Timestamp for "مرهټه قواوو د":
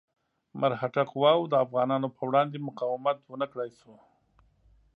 0.59-1.53